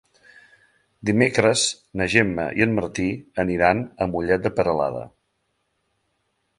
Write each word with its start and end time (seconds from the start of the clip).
Dimecres 1.09 1.65
na 2.01 2.07
Gemma 2.15 2.47
i 2.61 2.65
en 2.67 2.75
Martí 2.79 3.07
aniran 3.45 3.85
a 4.07 4.11
Mollet 4.15 4.49
de 4.49 4.57
Peralada. 4.61 5.09